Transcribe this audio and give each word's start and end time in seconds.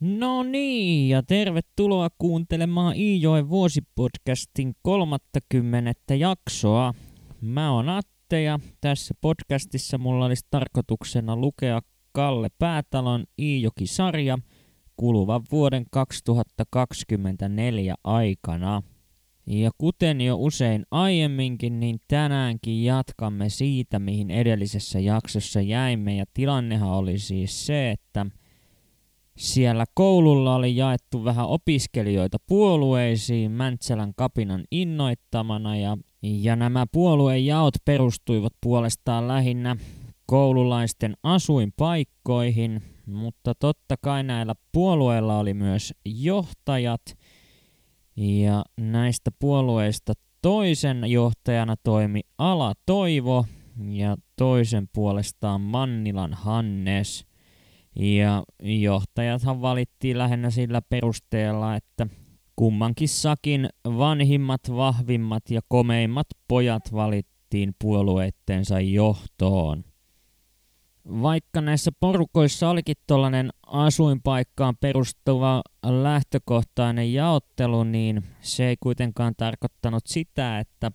No 0.00 0.42
niin, 0.42 1.08
ja 1.08 1.22
tervetuloa 1.22 2.08
kuuntelemaan 2.18 2.96
Iijoen 2.96 3.48
vuosipodcastin 3.48 4.74
30. 4.82 6.14
jaksoa. 6.14 6.94
Mä 7.40 7.72
oon 7.72 7.88
Atte 7.88 8.42
ja 8.42 8.60
tässä 8.80 9.14
podcastissa 9.20 9.98
mulla 9.98 10.26
olisi 10.26 10.46
tarkoituksena 10.50 11.36
lukea 11.36 11.80
Kalle 12.12 12.48
Päätalon 12.58 13.24
Iijoki-sarja 13.38 14.38
kuluvan 14.96 15.42
vuoden 15.52 15.84
2024 15.90 17.94
aikana. 18.04 18.82
Ja 19.46 19.70
kuten 19.78 20.20
jo 20.20 20.36
usein 20.38 20.86
aiemminkin, 20.90 21.80
niin 21.80 21.98
tänäänkin 22.08 22.84
jatkamme 22.84 23.48
siitä, 23.48 23.98
mihin 23.98 24.30
edellisessä 24.30 25.00
jaksossa 25.00 25.60
jäimme. 25.60 26.16
Ja 26.16 26.24
tilannehan 26.34 26.90
oli 26.90 27.18
siis 27.18 27.66
se, 27.66 27.90
että 27.90 28.26
siellä 29.36 29.84
koululla 29.94 30.54
oli 30.54 30.76
jaettu 30.76 31.24
vähän 31.24 31.46
opiskelijoita 31.46 32.38
puolueisiin 32.46 33.50
Mäntsälän 33.50 34.12
kapinan 34.16 34.64
innoittamana 34.70 35.76
ja, 35.76 35.96
ja 36.22 36.56
nämä 36.56 36.86
puoluejaot 36.92 37.74
perustuivat 37.84 38.52
puolestaan 38.60 39.28
lähinnä 39.28 39.76
koululaisten 40.26 41.16
asuinpaikkoihin, 41.22 42.82
mutta 43.06 43.54
totta 43.54 43.94
kai 44.00 44.22
näillä 44.22 44.54
puolueilla 44.72 45.38
oli 45.38 45.54
myös 45.54 45.94
johtajat. 46.04 47.02
Ja 48.16 48.64
näistä 48.80 49.30
puolueista 49.38 50.12
toisen 50.42 51.10
johtajana 51.10 51.74
toimi 51.82 52.20
Ala 52.38 52.74
Toivo 52.86 53.46
ja 53.90 54.16
toisen 54.36 54.88
puolestaan 54.92 55.60
Mannilan 55.60 56.34
Hannes– 56.34 57.26
ja 57.96 58.42
johtajathan 58.62 59.60
valittiin 59.60 60.18
lähinnä 60.18 60.50
sillä 60.50 60.82
perusteella, 60.82 61.76
että 61.76 62.06
kummankin 62.56 63.08
sakin 63.08 63.68
vanhimmat, 63.84 64.60
vahvimmat 64.70 65.50
ja 65.50 65.60
komeimmat 65.68 66.26
pojat 66.48 66.92
valittiin 66.92 67.74
puolueittensa 67.78 68.80
johtoon. 68.80 69.84
Vaikka 71.22 71.60
näissä 71.60 71.90
porukoissa 72.00 72.70
olikin 72.70 72.96
tuollainen 73.06 73.50
asuinpaikkaan 73.66 74.76
perustuva 74.80 75.62
lähtökohtainen 75.82 77.12
jaottelu, 77.12 77.84
niin 77.84 78.22
se 78.40 78.68
ei 78.68 78.76
kuitenkaan 78.80 79.34
tarkoittanut 79.36 80.06
sitä, 80.06 80.58
että 80.58 80.92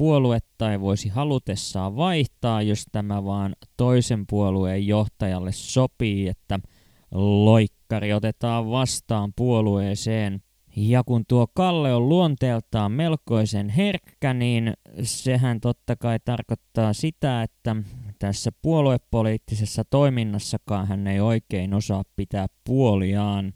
puoluetta 0.00 0.72
ei 0.72 0.80
voisi 0.80 1.08
halutessaan 1.08 1.96
vaihtaa, 1.96 2.62
jos 2.62 2.84
tämä 2.92 3.24
vaan 3.24 3.56
toisen 3.76 4.24
puolueen 4.26 4.86
johtajalle 4.86 5.52
sopii, 5.52 6.28
että 6.28 6.60
loikkari 7.44 8.12
otetaan 8.12 8.70
vastaan 8.70 9.32
puolueeseen. 9.36 10.42
Ja 10.76 11.04
kun 11.04 11.24
tuo 11.28 11.46
Kalle 11.54 11.94
on 11.94 12.08
luonteeltaan 12.08 12.92
melkoisen 12.92 13.68
herkkä, 13.68 14.34
niin 14.34 14.72
sehän 15.02 15.60
totta 15.60 15.96
kai 15.96 16.18
tarkoittaa 16.24 16.92
sitä, 16.92 17.42
että 17.42 17.76
tässä 18.18 18.50
puoluepoliittisessa 18.62 19.84
toiminnassakaan 19.90 20.86
hän 20.86 21.06
ei 21.06 21.20
oikein 21.20 21.74
osaa 21.74 22.02
pitää 22.16 22.46
puoliaan. 22.64 23.52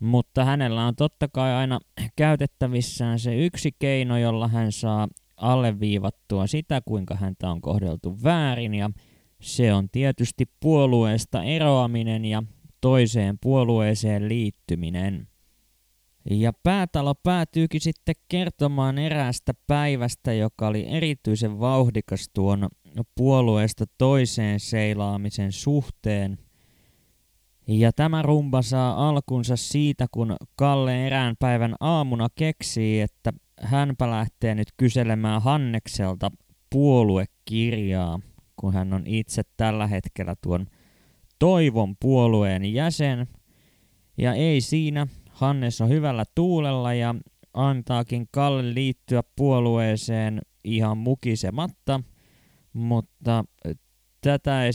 Mutta 0.00 0.44
hänellä 0.44 0.86
on 0.86 0.96
totta 0.96 1.28
kai 1.28 1.52
aina 1.52 1.78
käytettävissään 2.16 3.18
se 3.18 3.44
yksi 3.44 3.70
keino, 3.78 4.18
jolla 4.18 4.48
hän 4.48 4.72
saa 4.72 5.08
alleviivattua 5.36 6.46
sitä, 6.46 6.80
kuinka 6.80 7.14
häntä 7.14 7.50
on 7.50 7.60
kohdeltu 7.60 8.22
väärin 8.22 8.74
ja 8.74 8.90
se 9.40 9.74
on 9.74 9.88
tietysti 9.88 10.44
puolueesta 10.60 11.42
eroaminen 11.42 12.24
ja 12.24 12.42
toiseen 12.80 13.38
puolueeseen 13.42 14.28
liittyminen. 14.28 15.28
Ja 16.30 16.52
päätalo 16.62 17.14
päätyykin 17.14 17.80
sitten 17.80 18.14
kertomaan 18.28 18.98
eräästä 18.98 19.52
päivästä, 19.66 20.32
joka 20.32 20.66
oli 20.66 20.86
erityisen 20.88 21.60
vauhdikas 21.60 22.30
tuon 22.34 22.68
puolueesta 23.14 23.84
toiseen 23.98 24.60
seilaamisen 24.60 25.52
suhteen. 25.52 26.38
Ja 27.66 27.92
tämä 27.92 28.22
rumba 28.22 28.62
saa 28.62 29.08
alkunsa 29.08 29.56
siitä, 29.56 30.06
kun 30.10 30.36
Kalle 30.56 31.06
erään 31.06 31.36
päivän 31.38 31.74
aamuna 31.80 32.28
keksii, 32.34 33.00
että 33.00 33.32
hänpä 33.60 34.10
lähtee 34.10 34.54
nyt 34.54 34.68
kyselemään 34.76 35.42
Hannekselta 35.42 36.30
puoluekirjaa, 36.70 38.20
kun 38.56 38.74
hän 38.74 38.92
on 38.92 39.02
itse 39.06 39.42
tällä 39.56 39.86
hetkellä 39.86 40.34
tuon 40.42 40.66
Toivon 41.38 41.96
puolueen 42.00 42.72
jäsen. 42.72 43.26
Ja 44.18 44.34
ei 44.34 44.60
siinä, 44.60 45.06
Hannes 45.30 45.80
on 45.80 45.88
hyvällä 45.88 46.24
tuulella 46.34 46.94
ja 46.94 47.14
antaakin 47.54 48.26
Kalle 48.30 48.74
liittyä 48.74 49.22
puolueeseen 49.36 50.40
ihan 50.64 50.98
mukisematta, 50.98 52.00
mutta 52.72 53.44
tätä 54.20 54.64
ei 54.64 54.72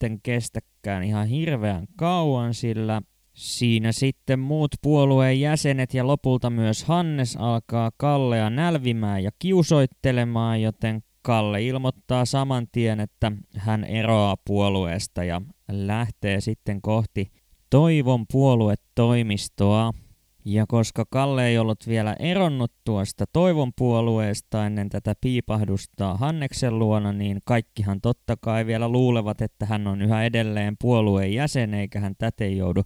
sitten 0.00 0.20
kestäkään 0.22 1.02
ihan 1.02 1.26
hirveän 1.26 1.86
kauan, 1.96 2.54
sillä 2.54 3.02
Siinä 3.32 3.92
sitten 3.92 4.38
muut 4.38 4.70
puolueen 4.82 5.40
jäsenet 5.40 5.94
ja 5.94 6.06
lopulta 6.06 6.50
myös 6.50 6.84
Hannes 6.84 7.36
alkaa 7.36 7.90
Kallea 7.96 8.50
nälvimään 8.50 9.22
ja 9.22 9.30
kiusoittelemaan, 9.38 10.62
joten 10.62 11.02
Kalle 11.22 11.62
ilmoittaa 11.62 12.24
saman 12.24 12.66
tien, 12.72 13.00
että 13.00 13.32
hän 13.56 13.84
eroaa 13.84 14.36
puolueesta 14.46 15.24
ja 15.24 15.42
lähtee 15.72 16.40
sitten 16.40 16.82
kohti 16.82 17.32
Toivon 17.70 18.24
puoluetoimistoa. 18.32 19.92
Ja 20.44 20.64
koska 20.68 21.04
Kalle 21.10 21.46
ei 21.46 21.58
ollut 21.58 21.86
vielä 21.88 22.16
eronnut 22.18 22.72
tuosta 22.84 23.24
Toivon 23.32 23.72
puolueesta 23.78 24.66
ennen 24.66 24.88
tätä 24.88 25.14
piipahdusta 25.20 26.14
Hanneksen 26.14 26.78
luona, 26.78 27.12
niin 27.12 27.40
kaikkihan 27.44 28.00
totta 28.00 28.36
kai 28.40 28.66
vielä 28.66 28.88
luulevat, 28.88 29.40
että 29.40 29.66
hän 29.66 29.86
on 29.86 30.02
yhä 30.02 30.24
edelleen 30.24 30.76
puolueen 30.80 31.34
jäsen, 31.34 31.74
eikä 31.74 32.00
hän 32.00 32.14
täten 32.18 32.56
joudu 32.56 32.82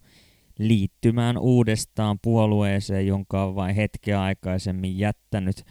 liittymään 0.59 1.39
uudestaan 1.39 2.19
puolueeseen, 2.23 3.07
jonka 3.07 3.45
on 3.45 3.55
vain 3.55 3.77
hetkeä 3.77 4.23
aikaisemmin 4.23 4.99
jättänyt 4.99 5.65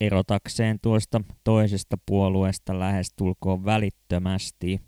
erotakseen 0.00 0.78
tuosta 0.82 1.20
toisesta 1.44 1.96
puolueesta 2.06 2.78
lähestulkoon 2.78 3.64
välittömästi. 3.64 4.87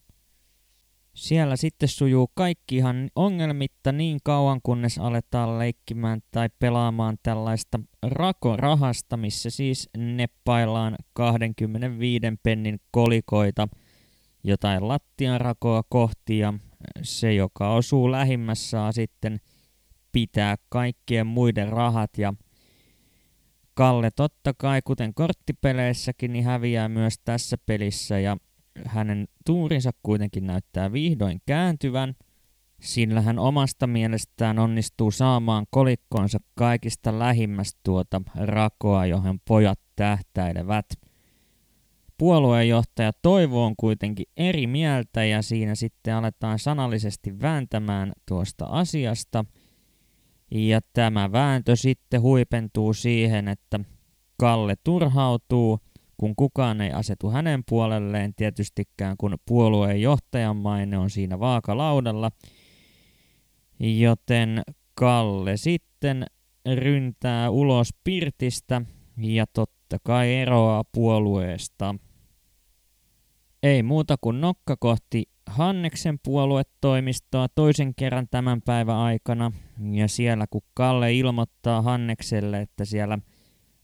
Siellä 1.15 1.57
sitten 1.57 1.89
sujuu 1.89 2.31
kaikki 2.35 2.77
ihan 2.77 3.11
ongelmitta 3.15 3.93
niin 3.93 4.19
kauan, 4.25 4.61
kunnes 4.63 4.99
aletaan 4.99 5.59
leikkimään 5.59 6.21
tai 6.31 6.49
pelaamaan 6.59 7.17
tällaista 7.23 7.81
rakorahasta, 8.03 9.17
missä 9.17 9.51
siis 9.51 9.89
neppaillaan 9.97 10.97
25 11.13 12.27
pennin 12.43 12.81
kolikoita 12.91 13.69
jotain 14.45 14.89
lattianrakoa 14.89 15.83
kohti 15.89 16.39
ja 16.39 16.55
se, 17.03 17.35
joka 17.35 17.75
osuu 17.75 18.11
lähimmässä, 18.11 18.71
saa 18.71 18.93
sitten 18.93 19.41
pitää 20.13 20.57
kaikkien 20.69 21.27
muiden 21.27 21.69
rahat 21.69 22.19
ja 22.19 22.35
Kalle 23.75 24.11
totta 24.11 24.55
kai, 24.59 24.83
kuten 24.85 25.15
korttipeleissäkin, 25.15 26.33
niin 26.33 26.45
häviää 26.45 26.89
myös 26.89 27.15
tässä 27.25 27.57
pelissä 27.67 28.19
ja 28.19 28.37
hänen 28.87 29.29
tuurinsa 29.47 29.91
kuitenkin 30.03 30.47
näyttää 30.47 30.93
vihdoin 30.93 31.41
kääntyvän, 31.47 32.15
sillä 32.81 33.21
hän 33.21 33.39
omasta 33.39 33.87
mielestään 33.87 34.59
onnistuu 34.59 35.11
saamaan 35.11 35.67
kolikkonsa 35.71 36.39
kaikista 36.55 37.19
lähimmästä 37.19 37.81
tuota 37.83 38.23
rakoa, 38.35 39.07
johon 39.07 39.39
pojat 39.45 39.81
tähtäilevät– 39.97 40.87
Puolueenjohtaja 42.21 43.13
Toivo 43.23 43.65
on 43.65 43.75
kuitenkin 43.77 44.27
eri 44.37 44.67
mieltä 44.67 45.25
ja 45.25 45.43
siinä 45.43 45.75
sitten 45.75 46.15
aletaan 46.15 46.59
sanallisesti 46.59 47.41
vääntämään 47.41 48.13
tuosta 48.29 48.67
asiasta. 48.67 49.45
Ja 50.51 50.81
tämä 50.93 51.33
vääntö 51.33 51.77
sitten 51.77 52.21
huipentuu 52.21 52.93
siihen, 52.93 53.49
että 53.49 53.81
Kalle 54.37 54.75
turhautuu, 54.85 55.79
kun 56.21 56.37
kukaan 56.37 56.81
ei 56.81 56.93
asetu 56.93 57.31
hänen 57.31 57.63
puolelleen, 57.69 58.35
tietystikään 58.35 59.17
kun 59.17 59.39
puolueen 59.47 60.03
johtajan 60.03 60.57
maine 60.57 60.99
on 60.99 61.11
siinä 61.11 61.39
vaakalaudalla. 61.39 62.31
Joten 63.79 64.63
Kalle 64.95 65.57
sitten 65.57 66.27
ryntää 66.75 67.51
ulos 67.51 67.89
Pirtistä 68.05 68.83
ja 69.17 69.47
totta 69.47 69.97
kai 70.03 70.35
eroaa 70.35 70.85
puolueesta. 70.93 71.95
Ei 73.63 73.83
muuta 73.83 74.17
kuin 74.21 74.41
nokka 74.41 74.77
kohti 74.77 75.23
Hanneksen 75.47 76.19
puoluetoimistoa 76.25 77.49
toisen 77.55 77.95
kerran 77.95 78.29
tämän 78.31 78.63
päivän 78.63 78.97
aikana. 78.97 79.53
Ja 79.93 80.09
siellä 80.09 80.47
kun 80.51 80.63
Kalle 80.75 81.15
ilmoittaa 81.15 81.83
Hannekselle, 81.83 82.61
että 82.61 82.85
siellä 82.85 83.19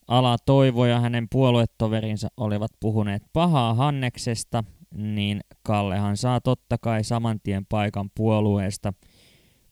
Ala 0.09 0.37
Toivo 0.47 0.87
ja 0.87 1.01
hänen 1.01 1.27
puoluetoverinsa 1.33 2.29
olivat 2.37 2.71
puhuneet 2.81 3.23
pahaa 3.33 3.75
Hanneksesta, 3.75 4.65
niin 4.95 5.41
Kallehan 5.63 6.17
saa 6.17 6.41
totta 6.41 6.79
kai 6.79 7.05
saman 7.05 7.41
tien 7.43 7.67
paikan 7.67 8.11
puolueesta, 8.15 8.93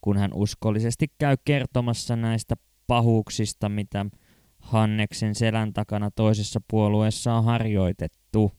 kun 0.01 0.17
hän 0.17 0.33
uskollisesti 0.33 1.07
käy 1.17 1.37
kertomassa 1.45 2.15
näistä 2.15 2.55
pahuuksista, 2.87 3.69
mitä 3.69 4.05
Hanneksen 4.59 5.35
selän 5.35 5.73
takana 5.73 6.11
toisessa 6.11 6.61
puolueessa 6.67 7.33
on 7.33 7.43
harjoitettu. 7.43 8.51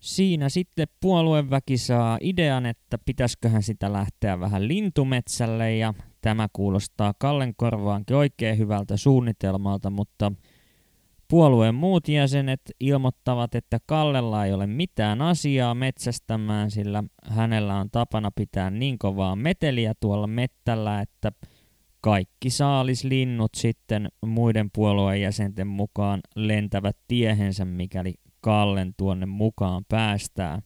Siinä 0.00 0.48
sitten 0.48 0.86
puolueväki 1.00 1.76
saa 1.78 2.18
idean, 2.20 2.66
että 2.66 2.98
pitäisiköhän 3.04 3.62
sitä 3.62 3.92
lähteä 3.92 4.40
vähän 4.40 4.68
lintumetsälle 4.68 5.76
ja 5.76 5.94
tämä 6.24 6.48
kuulostaa 6.52 7.14
Kallen 7.18 7.54
korvaankin 7.56 8.16
oikein 8.16 8.58
hyvältä 8.58 8.96
suunnitelmalta, 8.96 9.90
mutta 9.90 10.32
puolueen 11.28 11.74
muut 11.74 12.08
jäsenet 12.08 12.60
ilmoittavat, 12.80 13.54
että 13.54 13.78
Kallella 13.86 14.44
ei 14.44 14.52
ole 14.52 14.66
mitään 14.66 15.22
asiaa 15.22 15.74
metsästämään, 15.74 16.70
sillä 16.70 17.04
hänellä 17.24 17.76
on 17.76 17.90
tapana 17.90 18.30
pitää 18.30 18.70
niin 18.70 18.98
kovaa 18.98 19.36
meteliä 19.36 19.92
tuolla 20.00 20.26
mettällä, 20.26 21.00
että 21.00 21.32
kaikki 22.00 22.50
saalislinnut 22.50 23.54
sitten 23.54 24.08
muiden 24.26 24.70
puolueen 24.70 25.20
jäsenten 25.20 25.66
mukaan 25.66 26.20
lentävät 26.36 26.96
tiehensä, 27.08 27.64
mikäli 27.64 28.14
Kallen 28.40 28.94
tuonne 28.96 29.26
mukaan 29.26 29.84
päästään. 29.88 30.62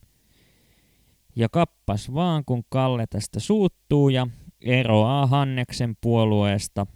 Ja 1.37 1.49
kappas 1.49 2.15
vaan, 2.15 2.43
kun 2.47 2.63
Kalle 2.69 3.05
tästä 3.11 3.41
suuttuu 3.41 4.09
ja 4.09 4.27
eroaa 4.61 5.27
Hanneksen 5.27 5.97
puolueesta. 6.01 6.87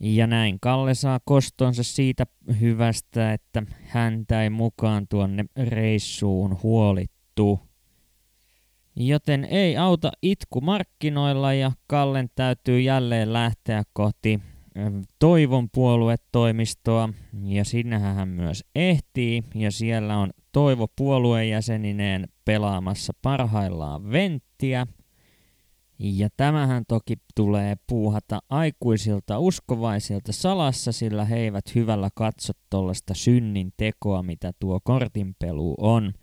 Ja 0.00 0.26
näin 0.26 0.60
Kalle 0.60 0.94
saa 0.94 1.20
kostonsa 1.24 1.82
siitä 1.82 2.26
hyvästä, 2.60 3.32
että 3.32 3.62
häntä 3.82 4.42
ei 4.42 4.50
mukaan 4.50 5.06
tuonne 5.08 5.44
reissuun 5.56 6.58
huolittu. 6.62 7.60
Joten 8.96 9.44
ei 9.44 9.76
auta 9.76 10.10
itku 10.22 10.60
markkinoilla 10.60 11.52
ja 11.52 11.72
Kallen 11.86 12.28
täytyy 12.34 12.80
jälleen 12.80 13.32
lähteä 13.32 13.82
kohti 13.92 14.40
Toivon 15.18 15.68
puoluetoimistoa 15.70 17.08
ja 17.44 17.64
sinnehän 17.64 18.14
hän 18.14 18.28
myös 18.28 18.64
ehtii 18.74 19.42
ja 19.54 19.70
siellä 19.70 20.18
on 20.18 20.30
Toivo 20.52 20.88
puoluejäsenineen 20.96 22.28
pelaamassa 22.44 23.12
parhaillaan 23.22 24.10
venttiä. 24.10 24.86
Ja 25.98 26.28
tämähän 26.36 26.84
toki 26.88 27.14
tulee 27.34 27.76
puuhata 27.86 28.40
aikuisilta 28.50 29.38
uskovaisilta 29.38 30.32
salassa, 30.32 30.92
sillä 30.92 31.24
he 31.24 31.36
eivät 31.36 31.74
hyvällä 31.74 32.08
katso 32.14 32.52
tuollaista 32.70 33.14
synnin 33.14 33.72
tekoa, 33.76 34.22
mitä 34.22 34.52
tuo 34.60 34.80
kortinpelu 34.84 35.74
on– 35.78 36.12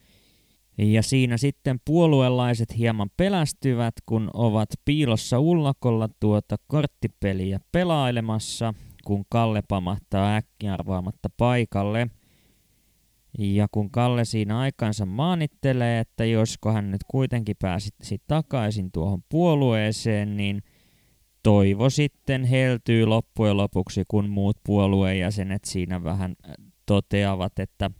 ja 0.77 1.04
siinä 1.04 1.38
sitten 1.38 1.80
puoluelaiset 1.86 2.77
hieman 2.77 3.10
pelästyvät, 3.18 3.94
kun 4.06 4.30
ovat 4.33 4.69
piilossa 4.86 5.39
ullakolla 5.39 6.10
tuota 6.19 6.56
korttipeliä 6.68 7.60
pelailemassa, 7.71 8.74
kun 9.06 9.25
Kalle 9.30 9.62
pamahtaa 9.68 10.36
äkkiarvaamatta 10.36 11.30
paikalle. 11.38 12.07
Ja 13.38 13.68
kun 13.72 13.92
Kalle 13.92 14.26
siinä 14.26 14.60
aikansa 14.60 15.06
maanittelee, 15.06 16.00
että 16.00 16.26
josko 16.26 16.72
hän 16.72 16.92
nyt 16.92 17.02
kuitenkin 17.08 17.56
pääsisi 17.62 18.22
takaisin 18.28 18.92
tuohon 18.92 19.24
puolueeseen, 19.30 20.38
niin 20.38 20.62
toivo 21.44 21.90
sitten 21.90 22.44
heltyy 22.44 23.06
loppujen 23.06 23.58
lopuksi, 23.58 24.04
kun 24.08 24.30
muut 24.30 24.58
puoluejäsenet 24.66 25.66
siinä 25.66 26.04
vähän 26.04 26.36
toteavat, 26.86 27.60
että– 27.60 27.92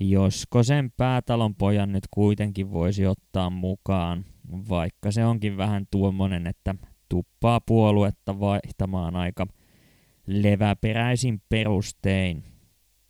josko 0.00 0.62
sen 0.62 0.90
päätalon 0.96 1.54
pojan 1.54 1.92
nyt 1.92 2.04
kuitenkin 2.10 2.72
voisi 2.72 3.06
ottaa 3.06 3.50
mukaan, 3.50 4.24
vaikka 4.68 5.10
se 5.10 5.24
onkin 5.24 5.56
vähän 5.56 5.86
tuommoinen, 5.90 6.46
että 6.46 6.74
tuppaa 7.08 7.60
puoluetta 7.60 8.40
vaihtamaan 8.40 9.16
aika 9.16 9.46
leväperäisin 10.26 11.42
perustein. 11.48 12.44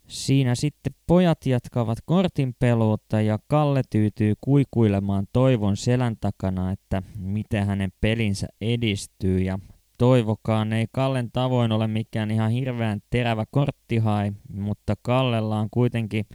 Siinä 0.09 0.55
sitten 0.55 0.95
pojat 1.07 1.47
jatkavat 1.47 1.99
kortinpeluutta 2.05 3.21
ja 3.21 3.39
Kalle 3.47 3.83
tyytyy 3.91 4.35
kuikuilemaan 4.41 5.27
Toivon 5.33 5.77
selän 5.77 6.17
takana, 6.21 6.73
että 6.73 7.03
miten 7.19 7.67
hänen 7.67 7.93
pelinsä 8.01 8.47
edistyy 8.61 9.39
ja 9.39 9.59
Toivokaan 9.99 10.73
ei 10.73 10.87
Kallen 10.93 11.31
tavoin 11.33 11.73
ole 11.73 11.87
mikään 11.87 12.31
ihan 12.31 12.51
hirveän 12.51 13.01
terävä 13.11 13.45
korttihai, 13.51 14.33
mutta 14.53 14.95
Kallella 15.03 15.59
on 15.59 15.69
kuitenkin– 15.71 16.27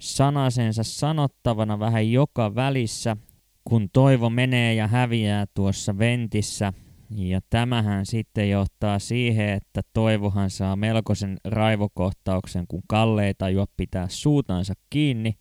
sanasensa 0.00 0.82
sanottavana 0.82 1.78
vähän 1.78 2.12
joka 2.12 2.54
välissä, 2.54 3.16
kun 3.64 3.88
toivo 3.92 4.30
menee 4.30 4.74
ja 4.74 4.86
häviää 4.86 5.46
tuossa 5.54 5.98
ventissä. 5.98 6.72
Ja 7.10 7.40
tämähän 7.50 8.06
sitten 8.06 8.50
johtaa 8.50 8.98
siihen, 8.98 9.48
että 9.48 9.80
toivohan 9.92 10.50
saa 10.50 10.76
melkoisen 10.76 11.36
raivokohtauksen, 11.44 12.64
kun 12.68 12.82
Kalle 12.86 13.26
ei 13.26 13.34
tajua 13.34 13.66
pitää 13.76 14.06
suutansa 14.08 14.74
kiinni. 14.90 15.34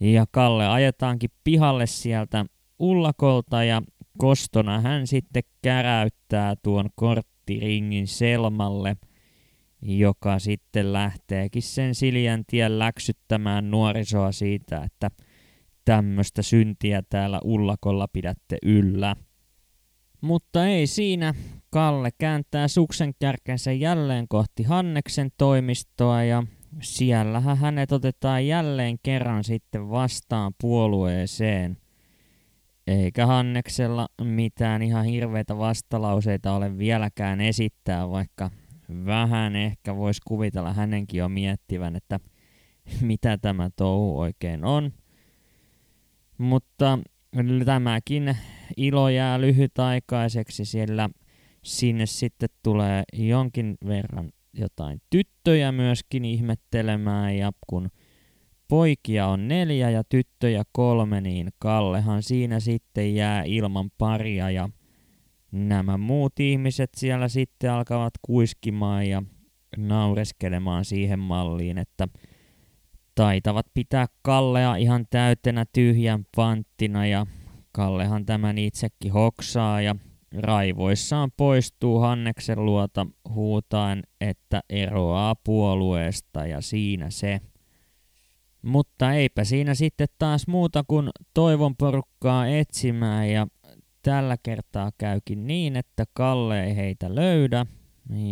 Ja 0.00 0.24
Kalle 0.30 0.68
ajetaankin 0.68 1.30
pihalle 1.44 1.86
sieltä 1.86 2.44
ullakolta 2.78 3.64
ja 3.64 3.82
kostona 4.18 4.80
hän 4.80 5.06
sitten 5.06 5.42
käräyttää 5.62 6.54
tuon 6.62 6.90
korttiringin 6.94 8.06
Selmalle– 8.06 8.96
joka 9.84 10.38
sitten 10.38 10.92
lähteekin 10.92 11.62
sen 11.62 11.94
Siljan 11.94 12.44
tien 12.46 12.78
läksyttämään 12.78 13.70
nuorisoa 13.70 14.32
siitä, 14.32 14.82
että 14.84 15.10
tämmöistä 15.84 16.42
syntiä 16.42 17.02
täällä 17.10 17.40
ullakolla 17.44 18.08
pidätte 18.08 18.58
yllä. 18.62 19.16
Mutta 20.24 20.66
ei 20.66 20.86
siinä. 20.86 21.34
Kalle 21.70 22.10
kääntää 22.18 22.68
suksen 22.68 23.12
kärkensä 23.18 23.72
jälleen 23.72 24.28
kohti 24.28 24.62
Hanneksen 24.62 25.30
toimistoa 25.38 26.22
ja 26.22 26.42
siellähän 26.80 27.58
hänet 27.58 27.92
otetaan 27.92 28.46
jälleen 28.46 28.96
kerran 29.02 29.44
sitten 29.44 29.90
vastaan 29.90 30.52
puolueeseen. 30.60 31.76
Eikä 32.86 33.26
Hanneksella 33.26 34.08
mitään 34.22 34.82
ihan 34.82 35.04
hirveitä 35.04 35.58
vastalauseita 35.58 36.52
ole 36.52 36.78
vieläkään 36.78 37.40
esittää, 37.40 38.08
vaikka 38.10 38.50
vähän 39.06 39.56
ehkä 39.56 39.96
voisi 39.96 40.20
kuvitella 40.26 40.72
hänenkin 40.72 41.18
jo 41.18 41.28
miettivän, 41.28 41.96
että 41.96 42.20
mitä 43.00 43.38
tämä 43.38 43.70
touhu 43.76 44.18
oikein 44.18 44.64
on. 44.64 44.92
Mutta 46.38 46.98
tämäkin 47.64 48.36
ilo 48.76 49.08
jää 49.08 49.40
lyhytaikaiseksi, 49.40 50.64
sillä 50.64 51.10
sinne 51.62 52.06
sitten 52.06 52.48
tulee 52.62 53.02
jonkin 53.12 53.76
verran 53.86 54.32
jotain 54.52 55.02
tyttöjä 55.10 55.72
myöskin 55.72 56.24
ihmettelemään, 56.24 57.36
ja 57.36 57.52
kun 57.66 57.88
poikia 58.68 59.26
on 59.26 59.48
neljä 59.48 59.90
ja 59.90 60.02
tyttöjä 60.08 60.62
kolme, 60.72 61.20
niin 61.20 61.48
Kallehan 61.58 62.22
siinä 62.22 62.60
sitten 62.60 63.14
jää 63.14 63.42
ilman 63.42 63.90
paria, 63.98 64.50
ja 64.50 64.68
nämä 65.52 65.98
muut 65.98 66.40
ihmiset 66.40 66.90
siellä 66.96 67.28
sitten 67.28 67.72
alkavat 67.72 68.14
kuiskimaan 68.22 69.08
ja 69.08 69.22
naureskelemaan 69.76 70.84
siihen 70.84 71.18
malliin, 71.18 71.78
että 71.78 72.08
taitavat 73.14 73.66
pitää 73.74 74.06
Kallea 74.22 74.76
ihan 74.76 75.06
täytenä 75.10 75.64
tyhjän 75.72 76.26
panttina 76.36 77.06
ja 77.06 77.26
Kallehan 77.74 78.26
tämän 78.26 78.58
itsekin 78.58 79.12
hoksaa 79.12 79.80
ja 79.80 79.96
raivoissaan 80.38 81.30
poistuu 81.36 81.98
Hanneksen 81.98 82.64
luota 82.64 83.06
huutaen, 83.28 84.02
että 84.20 84.60
eroaa 84.70 85.34
puolueesta 85.44 86.46
ja 86.46 86.60
siinä 86.60 87.10
se. 87.10 87.40
Mutta 88.62 89.12
eipä 89.12 89.44
siinä 89.44 89.74
sitten 89.74 90.08
taas 90.18 90.46
muuta 90.46 90.84
kuin 90.88 91.10
toivon 91.34 91.76
porukkaa 91.76 92.46
etsimään 92.46 93.30
ja 93.30 93.46
Tällä 94.04 94.36
kertaa 94.42 94.90
käykin 94.98 95.46
niin, 95.46 95.76
että 95.76 96.04
Kalle 96.12 96.64
ei 96.64 96.76
heitä 96.76 97.14
löydä 97.14 97.66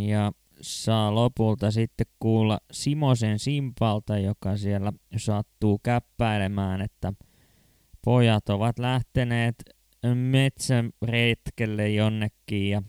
ja 0.07 0.33
saa 0.61 1.15
lopulta 1.15 1.71
sitten 1.71 2.07
kuulla 2.19 2.59
Simosen 2.73 3.39
Simpalta, 3.39 4.19
joka 4.19 4.57
siellä 4.57 4.93
sattuu 5.17 5.81
käppäilemään, 5.83 6.81
että 6.81 7.13
pojat 8.05 8.49
ovat 8.49 8.79
lähteneet 8.79 9.55
metsäretkelle 10.15 11.89
jonnekin 11.89 12.71
ja 12.71 12.83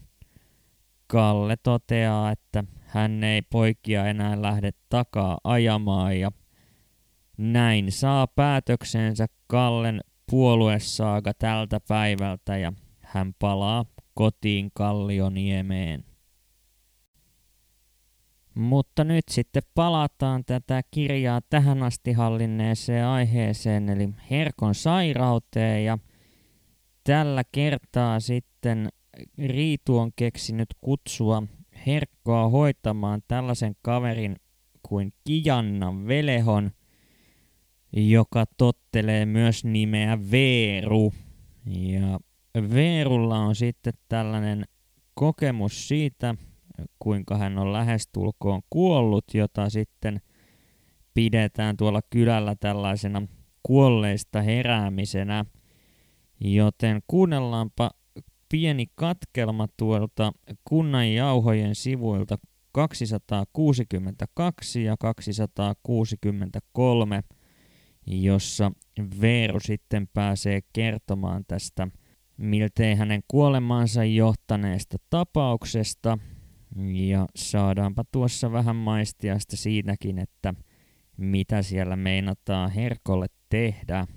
Kalle 1.08 1.56
toteaa, 1.64 2.32
että 2.32 2.64
hän 2.82 3.24
ei 3.24 3.42
poikia 3.42 4.06
enää 4.06 4.42
lähde 4.42 4.72
takaa 4.90 5.38
ajamaan 5.44 6.20
ja 6.20 6.32
näin 7.38 7.92
saa 7.92 8.28
päätöksensä 8.28 9.26
Kallen 9.48 10.02
puoluesaaga 10.30 11.34
tältä 11.34 11.80
päivältä 11.88 12.58
ja 12.58 12.74
hän 13.02 13.34
palaa 13.40 13.86
kotiin 14.14 14.72
Kallioniemeen. 14.74 16.13
Mutta 18.56 19.04
nyt 19.04 19.24
sitten 19.30 19.64
palataan 19.76 20.46
tätä 20.46 20.82
kirjaa 20.92 21.42
tähän 21.50 21.84
asti 21.84 22.14
hallinneeseen 22.14 23.06
aiheeseen, 23.06 23.90
eli 23.90 24.10
herkon 24.32 24.76
sairauteen, 24.76 25.86
ja 25.86 25.98
tällä 27.04 27.44
kertaa 27.52 28.20
sitten 28.20 28.90
Riitu 29.38 29.98
on 29.98 30.12
keksinyt 30.16 30.68
kutsua 30.82 31.44
Herkkoa 31.88 32.50
hoitamaan 32.50 33.22
tällaisen 33.28 33.76
kaverin 33.82 34.36
kuin 34.84 35.14
Kijanna 35.24 35.94
Velehon, 36.08 36.72
joka 37.94 38.46
tottelee 38.58 39.26
myös 39.26 39.66
nimeä 39.66 40.18
Veeru. 40.32 41.14
Ja 41.66 42.20
Veerulla 42.74 43.40
on 43.40 43.56
sitten 43.56 43.94
tällainen 44.10 44.66
kokemus 45.14 45.88
siitä, 45.88 46.36
kuinka 47.00 47.38
hän 47.38 47.58
on 47.58 47.74
lähestulkoon 47.74 48.62
kuollut, 48.70 49.26
jota 49.34 49.70
sitten 49.70 50.22
pidetään 51.14 51.78
tuolla 51.78 52.02
kylällä 52.10 52.56
tällaisena 52.60 53.28
kuolleista 53.64 54.42
heräämisenä. 54.42 55.46
Joten 56.40 57.02
kuunnellaanpa 57.08 57.92
pieni 58.50 58.86
katkelma 58.96 59.68
tuolta 59.78 60.32
kunnan 60.66 61.14
jauhojen 61.14 61.76
sivuilta 61.76 62.38
262 62.72 64.84
ja 64.84 64.96
263, 65.00 67.24
jossa 68.08 68.72
Veeru 69.22 69.60
sitten 69.60 70.08
pääsee 70.14 70.60
kertomaan 70.74 71.44
tästä 71.48 71.88
miltei 72.38 72.96
hänen 72.96 73.22
kuolemaansa 73.28 74.04
johtaneesta 74.04 74.98
tapauksesta. 75.10 76.18
Ja 77.10 77.28
saadaanpa 77.36 78.04
tuossa 78.12 78.52
vähän 78.52 78.76
maistiasta 78.76 79.58
siitäkin, 79.58 80.20
että 80.20 80.54
mitä 81.18 81.62
siellä 81.62 81.96
meinataan 81.96 82.72
Herkolle 82.72 83.28
tehdä. 83.50 84.08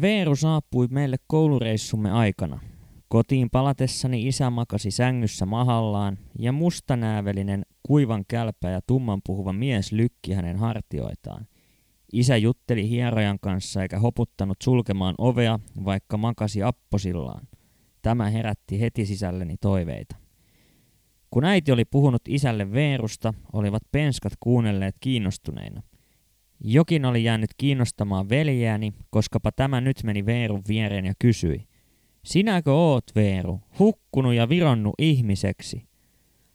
Veeru 0.00 0.36
saapui 0.36 0.88
meille 0.90 1.16
koulureissumme 1.26 2.10
aikana. 2.10 2.60
Kotiin 3.08 3.50
palatessani 3.50 4.28
isä 4.28 4.50
makasi 4.50 4.90
sängyssä 4.90 5.46
mahallaan 5.46 6.18
ja 6.38 6.52
mustanäävelinen, 6.52 7.62
kuivan 7.82 8.24
kälpä 8.28 8.70
ja 8.70 8.80
tumman 8.86 9.20
puhuva 9.26 9.52
mies 9.52 9.92
lykki 9.92 10.32
hänen 10.32 10.56
hartioitaan. 10.56 11.46
Isä 12.12 12.36
jutteli 12.36 12.88
hierojan 12.88 13.38
kanssa 13.40 13.82
eikä 13.82 13.98
hoputtanut 13.98 14.56
sulkemaan 14.62 15.14
ovea, 15.18 15.58
vaikka 15.84 16.16
makasi 16.16 16.62
apposillaan. 16.62 17.48
Tämä 18.02 18.30
herätti 18.30 18.80
heti 18.80 19.06
sisälleni 19.06 19.56
toiveita. 19.60 20.16
Kun 21.30 21.44
äiti 21.44 21.72
oli 21.72 21.84
puhunut 21.84 22.22
isälle 22.28 22.72
Veerusta, 22.72 23.34
olivat 23.52 23.82
penskat 23.92 24.32
kuunnelleet 24.40 24.96
kiinnostuneina. 25.00 25.82
Jokin 26.64 27.04
oli 27.04 27.24
jäänyt 27.24 27.50
kiinnostamaan 27.56 28.28
veljeäni, 28.28 28.92
koskapa 29.10 29.52
tämä 29.52 29.80
nyt 29.80 30.02
meni 30.04 30.26
Veerun 30.26 30.62
viereen 30.68 31.04
ja 31.04 31.12
kysyi. 31.18 31.66
Sinäkö 32.24 32.72
oot, 32.72 33.04
Veeru, 33.14 33.60
hukkunut 33.78 34.34
ja 34.34 34.48
vironnut 34.48 34.94
ihmiseksi? 34.98 35.84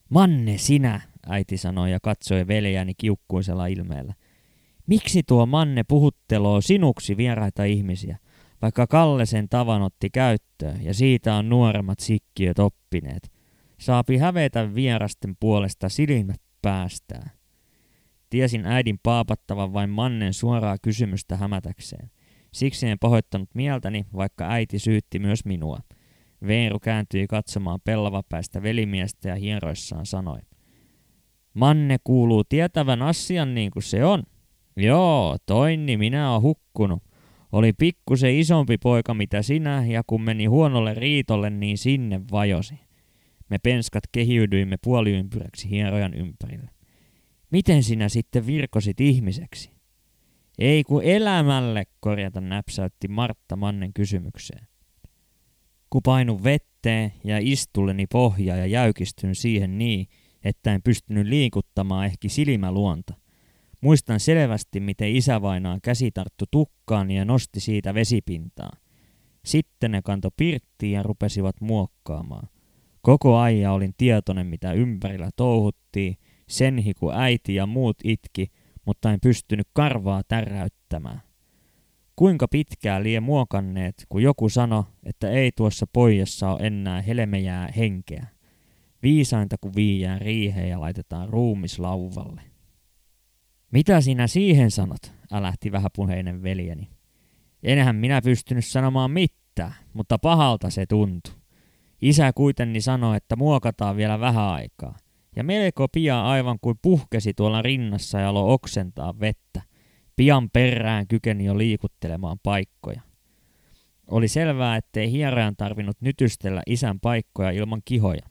Manne 0.09 0.57
sinä, 0.57 1.01
äiti 1.27 1.57
sanoi 1.57 1.91
ja 1.91 1.99
katsoi 1.99 2.47
veljääni 2.47 2.93
kiukkuisella 2.97 3.67
ilmeellä. 3.67 4.13
Miksi 4.87 5.23
tuo 5.23 5.45
Manne 5.45 5.83
puhutteloo 5.83 6.61
sinuksi 6.61 7.17
vieraita 7.17 7.63
ihmisiä, 7.63 8.17
vaikka 8.61 8.87
Kalle 8.87 9.25
sen 9.25 9.49
tavan 9.49 9.81
otti 9.81 10.09
käyttöön 10.09 10.83
ja 10.83 10.93
siitä 10.93 11.35
on 11.35 11.49
nuoremmat 11.49 11.99
sikkiöt 11.99 12.59
oppineet? 12.59 13.34
Saapi 13.79 14.17
hävetä 14.17 14.75
vierasten 14.75 15.35
puolesta 15.39 15.89
silmät 15.89 16.41
päästään. 16.61 17.31
Tiesin 18.29 18.65
äidin 18.65 18.99
paapattavan 19.03 19.73
vain 19.73 19.89
Mannen 19.89 20.33
suoraa 20.33 20.77
kysymystä 20.81 21.37
hämätäkseen. 21.37 22.11
Siksi 22.53 22.87
en 22.87 22.99
pahoittanut 22.99 23.49
mieltäni, 23.53 24.05
vaikka 24.15 24.49
äiti 24.49 24.79
syytti 24.79 25.19
myös 25.19 25.45
minua. 25.45 25.79
Veeru 26.47 26.79
kääntyi 26.79 27.27
katsomaan 27.27 27.79
pellavapäistä 27.83 28.63
velimiestä 28.63 29.29
ja 29.29 29.35
hieroissaan 29.35 30.05
sanoi. 30.05 30.39
Manne 31.53 31.97
kuuluu 32.03 32.43
tietävän 32.43 33.01
asian 33.01 33.55
niin 33.55 33.71
kuin 33.71 33.83
se 33.83 34.05
on. 34.05 34.23
Joo, 34.77 35.37
toinni 35.45 35.97
minä 35.97 36.31
oon 36.31 36.41
hukkunut. 36.41 37.03
Oli 37.51 37.73
pikkusen 37.73 38.35
isompi 38.35 38.77
poika 38.77 39.13
mitä 39.13 39.41
sinä, 39.41 39.85
ja 39.85 40.03
kun 40.07 40.21
meni 40.21 40.45
huonolle 40.45 40.93
riitolle, 40.93 41.49
niin 41.49 41.77
sinne 41.77 42.21
vajosi. 42.31 42.84
Me 43.49 43.57
penskat 43.63 44.03
kehiydyimme 44.11 44.77
puoliympyräksi 44.83 45.69
hierojan 45.69 46.13
ympärille. 46.13 46.69
Miten 47.51 47.83
sinä 47.83 48.09
sitten 48.09 48.47
virkosit 48.47 49.01
ihmiseksi? 49.01 49.71
Ei 50.59 50.83
kun 50.83 51.03
elämälle, 51.03 51.83
korjata 51.99 52.41
näpsäytti 52.41 53.07
Martta 53.07 53.55
Mannen 53.55 53.93
kysymykseen. 53.93 54.67
Kun 55.89 56.01
painun 56.03 56.43
vetteen 56.43 57.13
ja 57.23 57.37
istulleni 57.41 58.07
pohjaa 58.07 58.57
ja 58.57 58.65
jäykistyn 58.65 59.35
siihen 59.35 59.77
niin, 59.77 60.07
että 60.43 60.73
en 60.73 60.81
pystynyt 60.83 61.27
liikuttamaan 61.27 62.05
ehkä 62.05 62.29
silmäluonta. 62.29 63.13
Muistan 63.81 64.19
selvästi, 64.19 64.79
miten 64.79 65.15
isävainaan 65.15 65.81
käsi 65.81 66.11
tarttu 66.11 66.45
tukkaan 66.51 67.11
ja 67.11 67.25
nosti 67.25 67.59
siitä 67.59 67.93
vesipintaa. 67.93 68.71
Sitten 69.45 69.91
ne 69.91 70.01
kanto 70.01 70.29
pirttiin 70.37 70.91
ja 70.91 71.03
rupesivat 71.03 71.61
muokkaamaan. 71.61 72.47
Koko 73.05 73.37
ajan 73.37 73.73
olin 73.73 73.93
tietoinen, 73.97 74.47
mitä 74.47 74.73
ympärillä 74.73 75.29
touhuttiin, 75.35 76.17
senhi 76.47 76.93
kun 76.93 77.13
äiti 77.15 77.55
ja 77.55 77.65
muut 77.65 77.97
itki, 78.03 78.47
mutta 78.85 79.11
en 79.11 79.19
pystynyt 79.21 79.67
karvaa 79.73 80.21
täräyttämään. 80.27 81.21
Kuinka 82.15 82.47
pitkää 82.47 83.03
lie 83.03 83.19
muokanneet, 83.19 84.05
kun 84.09 84.23
joku 84.23 84.49
sanoi, 84.49 84.83
että 85.03 85.29
ei 85.29 85.51
tuossa 85.51 85.85
pojassa 85.93 86.49
ole 86.49 86.67
enää 86.67 87.01
helmejää 87.01 87.69
henkeä. 87.77 88.27
Viisainta 89.03 89.55
kun 89.61 89.71
viiään 89.75 90.21
riiheen 90.21 90.69
ja 90.69 90.81
laitetaan 90.81 91.29
ruumis 91.29 91.79
lauvalle. 91.79 92.41
Mitä 93.71 94.01
sinä 94.01 94.27
siihen 94.27 94.71
sanot, 94.71 95.13
älähti 95.31 95.71
vähäpuheinen 95.71 96.43
veljeni. 96.43 96.89
Enhän 97.63 97.95
minä 97.95 98.21
pystynyt 98.21 98.65
sanomaan 98.65 99.11
mitään, 99.11 99.73
mutta 99.93 100.19
pahalta 100.19 100.69
se 100.69 100.85
tuntui. 100.85 101.44
Isä 102.05 102.33
kuitenkin 102.33 102.81
sanoi, 102.81 103.17
että 103.17 103.35
muokataan 103.35 103.97
vielä 103.97 104.19
vähän 104.19 104.45
aikaa. 104.45 104.97
Ja 105.35 105.43
melko 105.43 105.87
pian 105.87 106.25
aivan 106.25 106.57
kuin 106.61 106.79
puhkesi 106.81 107.33
tuolla 107.33 107.61
rinnassa 107.61 108.19
ja 108.19 108.29
alo 108.29 108.53
oksentaa 108.53 109.19
vettä. 109.19 109.61
Pian 110.15 110.49
perään 110.49 111.07
kykeni 111.07 111.45
jo 111.45 111.57
liikuttelemaan 111.57 112.37
paikkoja. 112.43 113.01
Oli 114.07 114.27
selvää, 114.27 114.75
ettei 114.75 115.11
hierojan 115.11 115.55
tarvinnut 115.55 116.01
nytystellä 116.01 116.61
isän 116.67 116.99
paikkoja 116.99 117.51
ilman 117.51 117.81
kihoja. 117.85 118.25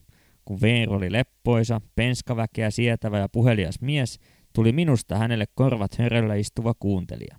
Kun 0.44 0.60
Veeru 0.60 0.92
oli 0.92 1.12
leppoisa, 1.12 1.80
penskaväkeä 1.96 2.70
sietävä 2.70 3.18
ja 3.18 3.28
puhelias 3.28 3.80
mies, 3.80 4.18
tuli 4.52 4.72
minusta 4.72 5.18
hänelle 5.18 5.44
korvat 5.54 5.98
höröllä 5.98 6.34
istuva 6.34 6.74
kuuntelija. 6.78 7.36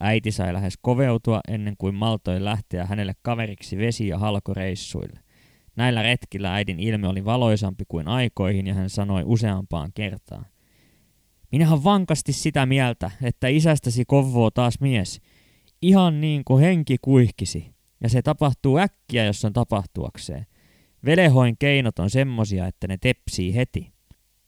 Äiti 0.00 0.32
sai 0.32 0.52
lähes 0.52 0.74
koveutua 0.80 1.40
ennen 1.48 1.74
kuin 1.78 1.94
maltoi 1.94 2.44
lähteä 2.44 2.86
hänelle 2.86 3.12
kaveriksi 3.22 3.78
vesi- 3.78 4.08
ja 4.08 4.18
halkoreissuille. 4.18 5.27
Näillä 5.78 6.02
retkillä 6.02 6.54
äidin 6.54 6.80
ilme 6.80 7.08
oli 7.08 7.24
valoisampi 7.24 7.84
kuin 7.88 8.08
aikoihin 8.08 8.66
ja 8.66 8.74
hän 8.74 8.90
sanoi 8.90 9.22
useampaan 9.26 9.90
kertaan. 9.94 10.46
Minä 11.52 11.72
on 11.72 11.84
vankasti 11.84 12.32
sitä 12.32 12.66
mieltä, 12.66 13.10
että 13.22 13.48
isästäsi 13.48 14.04
kovoo 14.04 14.50
taas 14.50 14.80
mies. 14.80 15.20
Ihan 15.82 16.20
niin 16.20 16.42
kuin 16.44 16.64
henki 16.64 16.96
kuihkisi. 17.02 17.74
Ja 18.00 18.08
se 18.08 18.22
tapahtuu 18.22 18.78
äkkiä, 18.78 19.24
jos 19.24 19.44
on 19.44 19.52
tapahtuakseen. 19.52 20.46
Velehoin 21.04 21.56
keinot 21.58 21.98
on 21.98 22.10
semmosia, 22.10 22.66
että 22.66 22.88
ne 22.88 22.96
tepsii 23.00 23.54
heti. 23.54 23.92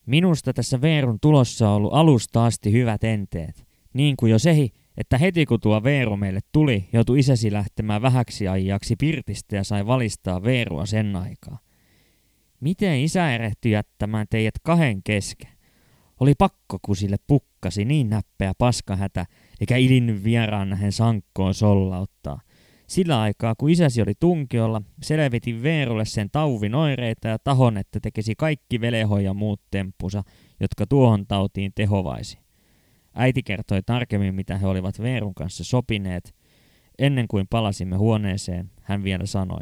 Minusta 0.07 0.53
tässä 0.53 0.81
Veerun 0.81 1.21
tulossa 1.21 1.69
on 1.69 1.77
ollut 1.77 1.95
alusta 1.95 2.47
asti 2.47 2.73
hyvät 2.73 3.05
enteet. 3.05 3.67
Niin 3.95 4.17
kuin 4.17 4.33
jo 4.33 4.39
sehi, 4.39 4.73
että 5.01 5.19
heti 5.19 5.47
kun 5.47 5.61
tuo 5.61 5.83
Veeru 5.83 6.17
meille 6.17 6.41
tuli, 6.53 6.89
joutui 6.93 7.19
isäsi 7.19 7.53
lähtemään 7.53 8.03
vähäksi 8.03 8.49
ajaksi 8.49 8.97
Pirtistä 8.97 9.57
ja 9.57 9.65
sai 9.65 9.87
valistaa 9.87 10.43
Veerua 10.43 10.87
sen 10.87 11.17
aikaa. 11.17 11.59
Miten 12.61 13.01
isä 13.01 13.35
erehtyi 13.35 13.73
jättämään 13.73 14.27
teidät 14.31 14.55
kahden 14.63 15.03
kesken? 15.03 15.51
Oli 16.21 16.35
pakko, 16.35 16.79
kun 16.83 16.97
sille 16.97 17.17
pukkasi 17.27 17.85
niin 17.85 18.11
näppeä 18.11 18.53
paskahätä, 18.59 19.27
eikä 19.61 19.77
ilinnyt 19.77 20.25
vieraan 20.25 20.71
nähen 20.71 20.93
sankkoon 20.93 21.55
sollauttaa. 21.55 22.41
Sillä 22.87 23.21
aikaa, 23.21 23.55
kun 23.55 23.71
isäsi 23.71 24.03
oli 24.03 24.13
tunkiolla, 24.21 24.83
selvitin 25.03 25.63
Veerulle 25.63 26.05
sen 26.05 26.31
tauvin 26.33 26.75
oireita 26.75 27.29
ja 27.29 27.39
tahon, 27.39 27.77
että 27.77 28.01
tekisi 28.01 28.35
kaikki 28.35 28.81
veleho 28.81 29.19
ja 29.19 29.35
muut 29.35 29.61
temppunsa, 29.71 30.23
jotka 30.61 30.87
tuohon 30.87 31.27
tautiin 31.27 31.73
tehovaisi. 31.75 32.50
Äiti 33.15 33.43
kertoi 33.43 33.83
tarkemmin, 33.87 34.35
mitä 34.35 34.59
he 34.59 34.67
olivat 34.67 35.03
Veerun 35.03 35.35
kanssa 35.35 35.65
sopineet. 35.65 36.35
Ennen 36.99 37.29
kuin 37.29 37.47
palasimme 37.51 37.97
huoneeseen, 37.97 38.71
hän 38.83 39.05
vielä 39.05 39.27
sanoi. 39.27 39.61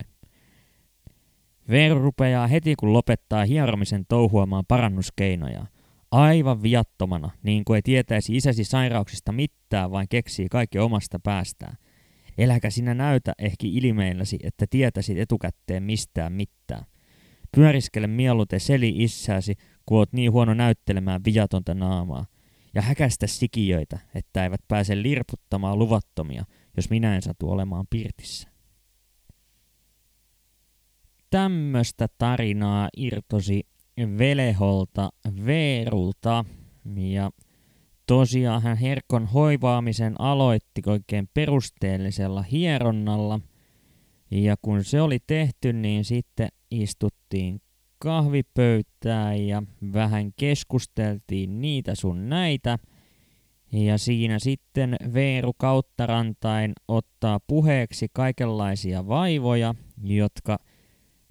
Veeru 1.70 1.98
rupeaa 1.98 2.46
heti 2.46 2.74
kun 2.74 2.92
lopettaa 2.92 3.44
hieromisen 3.44 4.04
touhuamaan 4.08 4.64
parannuskeinoja. 4.68 5.66
Aivan 6.10 6.62
viattomana, 6.62 7.30
niin 7.42 7.64
kuin 7.64 7.76
ei 7.76 7.82
tietäisi 7.82 8.36
isäsi 8.36 8.64
sairauksista 8.64 9.32
mitään, 9.32 9.90
vain 9.90 10.06
keksii 10.08 10.48
kaikki 10.48 10.78
omasta 10.78 11.18
päästään. 11.18 11.76
Eläkä 12.38 12.70
sinä 12.70 12.94
näytä 12.94 13.32
ehkä 13.38 13.66
ilmeilläsi, 13.66 14.38
että 14.42 14.66
tietäisit 14.70 15.18
etukäteen 15.18 15.82
mistään 15.82 16.32
mitään. 16.32 16.84
Pyöriskele 17.56 18.06
mieluiten 18.06 18.60
seli 18.60 18.94
issäsi, 18.96 19.54
kun 19.86 19.98
oot 19.98 20.12
niin 20.12 20.32
huono 20.32 20.54
näyttelemään 20.54 21.20
viatonta 21.24 21.74
naamaa. 21.74 22.26
Ja 22.74 22.82
häkästä 22.82 23.26
sikiöitä, 23.26 23.98
että 24.14 24.44
eivät 24.44 24.60
pääse 24.68 25.02
lirputtamaan 25.02 25.78
luvattomia, 25.78 26.44
jos 26.76 26.90
minä 26.90 27.16
en 27.16 27.22
satu 27.22 27.50
olemaan 27.50 27.86
pirtissä. 27.90 28.48
Tämmöstä 31.30 32.08
tarinaa 32.18 32.88
irtosi 32.96 33.66
Veleholta 34.18 35.10
Veerulta 35.46 36.44
ja 36.96 37.30
tosiaan 38.06 38.62
hän 38.62 38.76
herkon 38.76 39.26
hoivaamisen 39.26 40.20
aloitti 40.20 40.82
oikein 40.86 41.28
perusteellisella 41.34 42.42
hieronnalla. 42.42 43.40
Ja 44.30 44.56
kun 44.62 44.84
se 44.84 45.02
oli 45.02 45.18
tehty, 45.26 45.72
niin 45.72 46.04
sitten 46.04 46.48
istuttiin 46.70 47.60
kahvipöytään 47.98 49.46
ja 49.46 49.62
vähän 49.92 50.32
keskusteltiin 50.36 51.60
niitä 51.60 51.94
sun 51.94 52.28
näitä. 52.28 52.78
Ja 53.72 53.98
siinä 53.98 54.38
sitten 54.38 54.96
Veeru 55.14 55.52
Kauttarantain 55.52 56.72
ottaa 56.88 57.40
puheeksi 57.46 58.06
kaikenlaisia 58.12 59.08
vaivoja, 59.08 59.74
jotka 60.04 60.58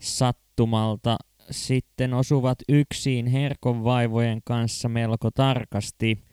sattumalta 0.02 1.18
sitten 1.52 2.14
osuvat 2.14 2.60
yksin 2.70 3.28
herkon 3.28 3.84
vaivojen 3.84 4.42
kanssa 4.44 4.90
melko 4.90 5.32
tarkasti. 5.32 6.24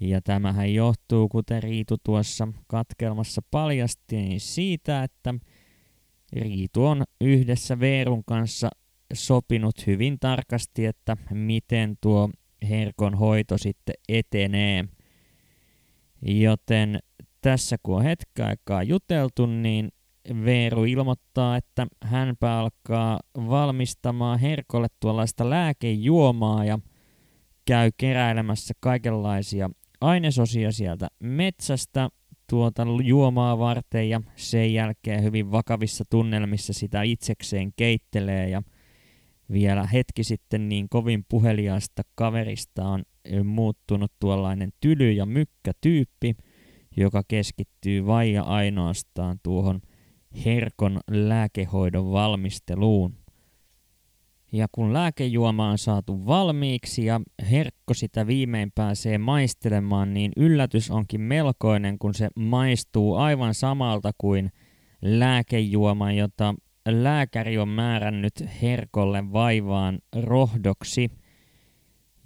Ja 0.00 0.20
tämähän 0.20 0.74
johtuu, 0.74 1.28
kuten 1.28 1.62
Riitu 1.62 1.96
tuossa 2.04 2.48
katkelmassa 2.66 3.42
paljasti, 3.50 4.16
niin 4.16 4.40
siitä, 4.40 5.02
että 5.02 5.34
Riitu 6.32 6.84
on 6.84 7.04
yhdessä 7.20 7.80
Veerun 7.80 8.24
kanssa 8.24 8.68
sopinut 9.14 9.86
hyvin 9.86 10.18
tarkasti, 10.18 10.86
että 10.86 11.16
miten 11.30 11.96
tuo 12.00 12.30
herkon 12.68 13.14
hoito 13.14 13.58
sitten 13.58 13.94
etenee. 14.08 14.84
Joten 16.22 16.98
tässä 17.40 17.76
kun 17.82 17.96
on 17.96 18.02
hetken 18.02 18.46
aikaa 18.46 18.82
juteltu, 18.82 19.46
niin 19.46 19.88
Veeru 20.44 20.84
ilmoittaa, 20.84 21.56
että 21.56 21.86
hänpä 22.04 22.58
alkaa 22.58 23.20
valmistamaan 23.34 24.38
herkolle 24.38 24.88
tuollaista 25.00 25.50
lääkejuomaa 25.50 26.64
ja 26.64 26.78
käy 27.64 27.90
keräilemässä 27.96 28.74
kaikenlaisia 28.80 29.70
ainesosia 30.00 30.72
sieltä 30.72 31.08
metsästä 31.20 32.08
tuota 32.50 32.86
juomaa 33.02 33.58
varten 33.58 34.08
ja 34.08 34.20
sen 34.36 34.74
jälkeen 34.74 35.22
hyvin 35.22 35.52
vakavissa 35.52 36.04
tunnelmissa 36.10 36.72
sitä 36.72 37.02
itsekseen 37.02 37.72
keittelee 37.76 38.48
ja 38.48 38.62
vielä 39.52 39.86
hetki 39.86 40.24
sitten 40.24 40.68
niin 40.68 40.88
kovin 40.88 41.24
puheliaasta 41.28 42.02
kaverista 42.14 42.84
on 42.84 43.02
muuttunut 43.44 44.12
tuollainen 44.18 44.70
tyly- 44.80 45.12
ja 45.12 45.26
mykkätyyppi, 45.26 46.36
joka 46.96 47.22
keskittyy 47.28 48.06
vain 48.06 48.32
ja 48.32 48.42
ainoastaan 48.42 49.38
tuohon 49.42 49.80
herkon 50.44 51.00
lääkehoidon 51.10 52.12
valmisteluun. 52.12 53.14
Ja 54.52 54.66
kun 54.72 54.92
lääkejuoma 54.92 55.70
on 55.70 55.78
saatu 55.78 56.26
valmiiksi 56.26 57.04
ja 57.04 57.20
herkko 57.50 57.94
sitä 57.94 58.26
viimein 58.26 58.72
pääsee 58.74 59.18
maistelemaan, 59.18 60.14
niin 60.14 60.32
yllätys 60.36 60.90
onkin 60.90 61.20
melkoinen, 61.20 61.98
kun 61.98 62.14
se 62.14 62.28
maistuu 62.36 63.14
aivan 63.14 63.54
samalta 63.54 64.10
kuin 64.18 64.50
lääkejuoma, 65.02 66.12
jota 66.12 66.54
lääkäri 66.88 67.58
on 67.58 67.68
määrännyt 67.68 68.32
herkolle 68.62 69.32
vaivaan 69.32 69.98
rohdoksi. 70.22 71.10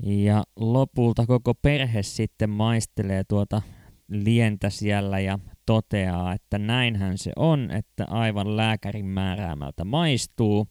Ja 0.03 0.45
lopulta 0.57 1.27
koko 1.27 1.55
perhe 1.55 2.03
sitten 2.03 2.51
maistelee 2.51 3.25
tuota 3.29 3.63
lientä 4.09 4.71
siellä 4.71 5.21
ja 5.21 5.39
toteaa, 5.67 6.33
että 6.33 6.59
näinhän 6.59 7.19
se 7.19 7.33
on, 7.37 7.71
että 7.71 8.07
aivan 8.09 8.57
lääkärin 8.57 9.07
määräämältä 9.07 9.85
maistuu. 9.85 10.67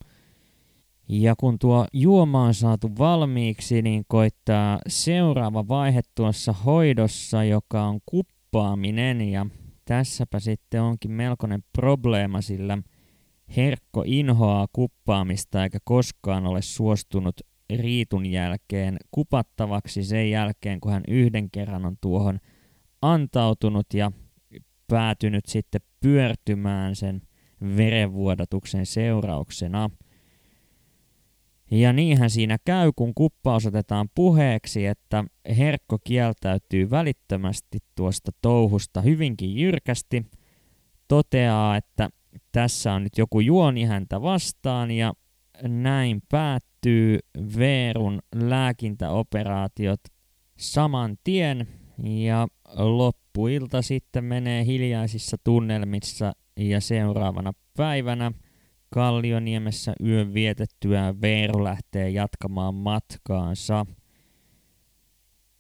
Ja 1.09 1.35
kun 1.39 1.59
tuo 1.59 1.85
juoma 1.93 2.43
on 2.43 2.53
saatu 2.53 2.91
valmiiksi, 2.97 3.81
niin 3.81 4.03
koittaa 4.07 4.79
seuraava 4.87 5.67
vaihe 5.67 6.01
tuossa 6.15 6.53
hoidossa, 6.53 7.43
joka 7.43 7.83
on 7.83 7.99
kuppaaminen. 8.05 9.21
Ja 9.21 9.45
tässäpä 9.85 10.39
sitten 10.39 10.81
onkin 10.81 11.11
melkoinen 11.11 11.63
probleema, 11.73 12.41
sillä 12.41 12.77
Herkko 13.57 14.03
inhoaa 14.05 14.67
kuppaamista 14.73 15.63
eikä 15.63 15.79
koskaan 15.83 16.45
ole 16.45 16.61
suostunut 16.61 17.41
riitun 17.77 18.25
jälkeen 18.25 18.97
kupattavaksi 19.11 20.03
sen 20.03 20.29
jälkeen, 20.29 20.79
kun 20.79 20.91
hän 20.91 21.03
yhden 21.07 21.51
kerran 21.51 21.85
on 21.85 21.97
tuohon 22.01 22.39
antautunut 23.01 23.93
ja 23.93 24.11
päätynyt 24.87 25.45
sitten 25.45 25.81
pyörtymään 25.99 26.95
sen 26.95 27.21
verenvuodatuksen 27.77 28.85
seurauksena. 28.85 29.89
Ja 31.71 31.93
niinhän 31.93 32.29
siinä 32.29 32.57
käy, 32.65 32.91
kun 32.95 33.13
kuppa 33.13 33.55
osoitetaan 33.55 34.09
puheeksi, 34.15 34.85
että 34.85 35.23
herkko 35.57 35.97
kieltäytyy 36.03 36.89
välittömästi 36.89 37.77
tuosta 37.95 38.31
touhusta 38.41 39.01
hyvinkin 39.01 39.55
jyrkästi, 39.55 40.25
toteaa, 41.07 41.77
että 41.77 42.09
tässä 42.51 42.93
on 42.93 43.03
nyt 43.03 43.17
joku 43.17 43.39
juoni 43.39 43.83
häntä 43.83 44.21
vastaan 44.21 44.91
ja 44.91 45.13
näin 45.63 46.21
päättyy 46.29 47.19
Veerun 47.57 48.19
lääkintäoperaatiot 48.35 49.99
saman 50.57 51.17
tien 51.23 51.67
ja 52.03 52.47
loppuilta 52.75 53.81
sitten 53.81 54.23
menee 54.23 54.65
hiljaisissa 54.65 55.37
tunnelmissa 55.43 56.31
ja 56.57 56.81
seuraavana 56.81 57.51
päivänä 57.77 58.31
Kallioniemessä 58.93 59.93
yön 60.05 60.33
vietettyä 60.33 61.13
Veeru 61.21 61.63
lähtee 61.63 62.09
jatkamaan 62.09 62.75
matkaansa. 62.75 63.85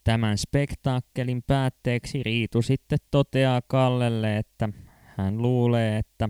Tämän 0.03 0.37
spektaakkelin 0.37 1.43
päätteeksi 1.47 2.23
Riitu 2.23 2.61
sitten 2.61 2.99
toteaa 3.11 3.61
Kallelle, 3.67 4.37
että 4.37 4.69
hän 5.17 5.41
luulee, 5.41 5.97
että 5.97 6.29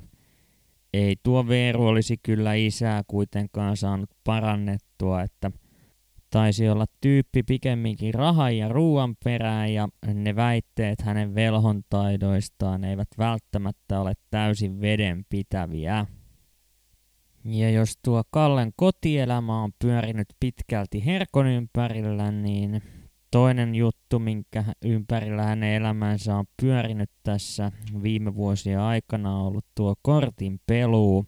ei 0.94 1.16
tuo 1.24 1.48
Veeru 1.48 1.88
olisi 1.88 2.18
kyllä 2.24 2.54
isää 2.54 3.02
kuitenkaan 3.08 3.78
saanut 3.78 4.10
parannettua, 4.24 5.22
että 5.22 5.52
taisi 6.30 6.70
olla 6.70 6.86
tyyppi 7.02 7.44
pikemminkin 7.44 8.14
rahan 8.14 8.58
ja 8.58 8.70
ruuan 8.70 9.16
perään 9.24 9.74
ja 9.74 9.88
ne 10.14 10.36
väitteet 10.36 11.02
hänen 11.02 11.36
velhon 11.36 11.82
taidoistaan 11.90 12.84
eivät 12.84 13.08
välttämättä 13.18 14.00
ole 14.00 14.14
täysin 14.30 14.82
vedenpitäviä. 14.82 16.06
Ja 17.46 17.70
jos 17.70 17.98
tuo 18.04 18.24
Kallen 18.30 18.72
kotielämä 18.76 19.64
on 19.64 19.72
pyörinyt 19.80 20.28
pitkälti 20.40 21.06
herkon 21.06 21.48
ympärillä, 21.48 22.32
niin 22.32 22.82
toinen 23.32 23.76
juttu, 23.76 24.20
minkä 24.20 24.64
ympärillä 24.82 25.44
hänen 25.44 25.74
elämänsä 25.74 26.36
on 26.36 26.46
pyörinyt 26.62 27.10
tässä 27.24 27.72
viime 28.04 28.36
vuosien 28.36 28.80
aikana, 28.80 29.36
on 29.36 29.48
ollut 29.48 29.66
tuo 29.76 29.96
kortin 30.02 30.60
peluu. 30.66 31.26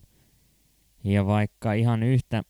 Ja 1.03 1.25
vaikka 1.25 1.73
ihan 1.73 2.03
yhtä 2.03 2.43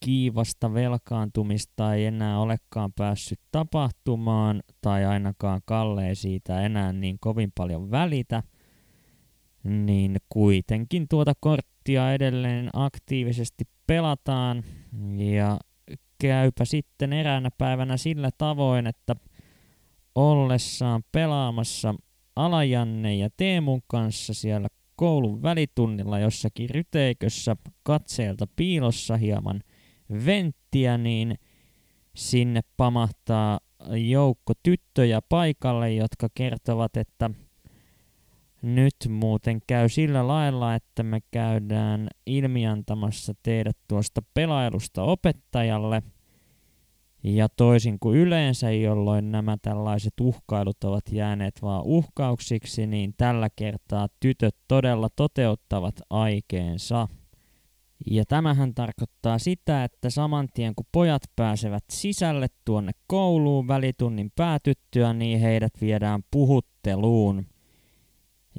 kiivasta 0.00 0.74
velkaantumista 0.74 1.94
ei 1.94 2.06
enää 2.06 2.38
olekaan 2.40 2.92
päässyt 2.92 3.40
tapahtumaan, 3.52 4.62
tai 4.80 5.04
ainakaan 5.04 5.60
Kalle 5.64 6.08
ei 6.08 6.14
siitä 6.14 6.60
enää 6.60 6.92
niin 6.92 7.16
kovin 7.20 7.52
paljon 7.54 7.90
välitä, 7.90 8.42
niin 9.64 10.16
kuitenkin 10.28 11.08
tuota 11.08 11.32
korttia 11.40 12.12
edelleen 12.12 12.70
aktiivisesti 12.72 13.64
pelataan, 13.86 14.64
ja 15.16 15.58
käypä 16.18 16.64
sitten 16.64 17.12
eräänä 17.12 17.48
päivänä 17.58 17.96
sillä 17.96 18.30
tavoin, 18.38 18.86
että 18.86 19.16
ollessaan 20.14 21.02
pelaamassa 21.12 21.94
Alajanne 22.36 23.14
ja 23.14 23.28
Teemun 23.36 23.82
kanssa 23.86 24.34
siellä 24.34 24.68
koulun 24.96 25.42
välitunnilla 25.42 26.18
jossakin 26.18 26.70
ryteikössä 26.70 27.56
katseelta 27.82 28.46
piilossa 28.56 29.16
hieman 29.16 29.62
venttiä, 30.26 30.98
niin 30.98 31.34
sinne 32.16 32.60
pamahtaa 32.76 33.60
joukko 34.08 34.52
tyttöjä 34.62 35.20
paikalle, 35.28 35.92
jotka 35.92 36.28
kertovat, 36.34 36.96
että 36.96 37.30
nyt 38.62 38.96
muuten 39.08 39.60
käy 39.66 39.88
sillä 39.88 40.28
lailla, 40.28 40.74
että 40.74 41.02
me 41.02 41.20
käydään 41.30 42.08
ilmiantamassa 42.26 43.34
teidät 43.42 43.76
tuosta 43.88 44.22
pelailusta 44.34 45.02
opettajalle. 45.02 46.02
Ja 47.22 47.48
toisin 47.48 47.98
kuin 48.00 48.18
yleensä, 48.18 48.70
jolloin 48.70 49.32
nämä 49.32 49.56
tällaiset 49.62 50.14
uhkailut 50.20 50.84
ovat 50.84 51.12
jääneet 51.12 51.62
vaan 51.62 51.82
uhkauksiksi, 51.84 52.86
niin 52.86 53.14
tällä 53.16 53.48
kertaa 53.56 54.08
tytöt 54.20 54.56
todella 54.68 55.08
toteuttavat 55.16 55.94
aikeensa. 56.10 57.08
Ja 58.10 58.24
tämähän 58.24 58.74
tarkoittaa 58.74 59.38
sitä, 59.38 59.84
että 59.84 60.10
saman 60.10 60.48
tien 60.54 60.74
kun 60.74 60.86
pojat 60.92 61.22
pääsevät 61.36 61.84
sisälle 61.90 62.46
tuonne 62.64 62.92
kouluun 63.06 63.68
välitunnin 63.68 64.32
päätyttyä, 64.36 65.12
niin 65.12 65.40
heidät 65.40 65.72
viedään 65.80 66.22
puhutteluun. 66.30 67.46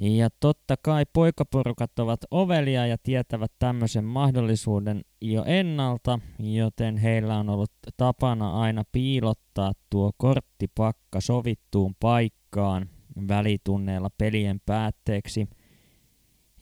Ja 0.00 0.28
totta 0.40 0.76
kai 0.82 1.04
poikaporukat 1.12 1.98
ovat 1.98 2.20
ovelia 2.30 2.86
ja 2.86 2.96
tietävät 3.02 3.52
tämmöisen 3.58 4.04
mahdollisuuden 4.04 5.02
jo 5.20 5.44
ennalta, 5.44 6.18
joten 6.38 6.96
heillä 6.96 7.38
on 7.38 7.50
ollut 7.50 7.72
tapana 7.96 8.60
aina 8.60 8.82
piilottaa 8.92 9.72
tuo 9.90 10.10
korttipakka 10.16 11.20
sovittuun 11.20 11.94
paikkaan 12.00 12.88
välitunneilla 13.28 14.10
pelien 14.18 14.60
päätteeksi. 14.66 15.48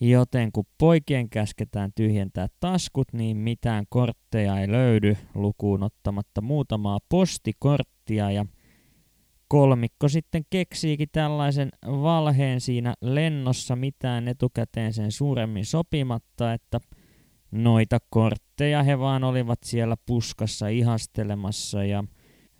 Joten 0.01 0.53
kun 0.53 0.65
poikien 0.79 1.31
käsketään 1.31 1.93
tyhjentää 1.95 2.47
taskut, 2.61 3.13
niin 3.13 3.37
mitään 3.37 3.85
kortteja 3.89 4.61
ei 4.61 4.71
löydy 4.71 5.17
lukuun 5.35 5.83
ottamatta 5.83 6.41
muutamaa 6.41 6.99
postikorttia 7.09 8.31
ja 8.31 8.47
kolmikko 9.49 10.09
sitten 10.09 10.43
keksiikin 10.51 11.09
tällaisen 11.13 11.69
valheen 11.87 12.61
siinä 12.61 12.95
lennossa 13.01 13.77
mitään 13.77 14.29
etukäteen 14.29 14.93
sen 14.93 15.13
suuremmin 15.13 15.65
sopimatta, 15.65 16.53
että 16.53 16.81
noita 17.51 17.99
kortteja 18.11 18.83
he 18.83 18.99
vaan 18.99 19.25
olivat 19.25 19.59
siellä 19.65 19.97
puskassa 20.07 20.69
ihastelemassa 20.69 21.85
ja 21.85 22.05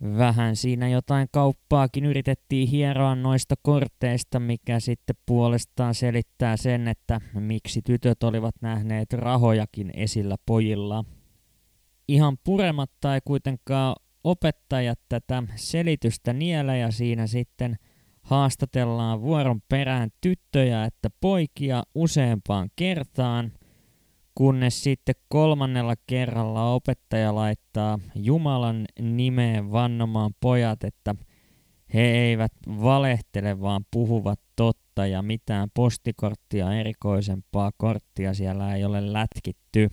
vähän 0.01 0.55
siinä 0.55 0.89
jotain 0.89 1.27
kauppaakin 1.31 2.05
yritettiin 2.05 2.67
hieroa 2.67 3.15
noista 3.15 3.55
korteista, 3.61 4.39
mikä 4.39 4.79
sitten 4.79 5.15
puolestaan 5.25 5.95
selittää 5.95 6.57
sen, 6.57 6.87
että 6.87 7.21
miksi 7.33 7.81
tytöt 7.81 8.23
olivat 8.23 8.55
nähneet 8.61 9.13
rahojakin 9.13 9.91
esillä 9.93 10.35
pojilla. 10.45 11.05
Ihan 12.07 12.37
purematta 12.43 13.15
ei 13.15 13.21
kuitenkaan 13.25 13.95
opettajat 14.29 14.99
tätä 15.09 15.43
selitystä 15.55 16.33
niellä 16.33 16.75
ja 16.75 16.91
siinä 16.91 17.27
sitten 17.27 17.75
haastatellaan 18.21 19.21
vuoron 19.21 19.61
perään 19.69 20.09
tyttöjä 20.21 20.85
että 20.85 21.09
poikia 21.21 21.83
useampaan 21.95 22.69
kertaan, 22.75 23.51
kunnes 24.35 24.83
sitten 24.83 25.15
kolmannella 25.27 25.93
kerralla 26.07 26.73
opettaja 26.73 27.35
laittaa 27.35 27.99
Jumalan 28.15 28.85
nimeen 28.99 29.71
vannomaan 29.71 30.31
pojat, 30.39 30.83
että 30.83 31.15
he 31.93 32.01
eivät 32.01 32.51
valehtele, 32.67 33.61
vaan 33.61 33.85
puhuvat 33.91 34.39
totta 34.55 35.07
ja 35.07 35.21
mitään 35.21 35.69
postikorttia 35.73 36.73
erikoisempaa 36.73 37.71
korttia 37.77 38.33
siellä 38.33 38.75
ei 38.75 38.85
ole 38.85 39.13
lätkitty. 39.13 39.89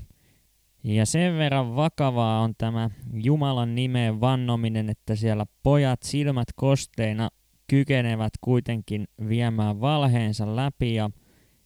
Ja 0.84 1.06
sen 1.06 1.38
verran 1.38 1.76
vakavaa 1.76 2.40
on 2.40 2.54
tämä 2.58 2.90
Jumalan 3.12 3.74
nimeen 3.74 4.20
vannominen, 4.20 4.90
että 4.90 5.16
siellä 5.16 5.46
pojat 5.62 6.02
silmät 6.02 6.48
kosteina 6.56 7.28
kykenevät 7.66 8.32
kuitenkin 8.40 9.08
viemään 9.28 9.80
valheensa 9.80 10.56
läpi 10.56 10.94
ja 10.94 11.10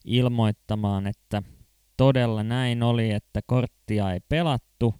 ilmoittamaan, 0.04 1.06
että 1.06 1.42
todella 1.96 2.42
näin 2.42 2.82
oli, 2.82 3.10
että 3.10 3.40
korttia 3.46 4.12
ei 4.12 4.20
pelattu, 4.28 4.94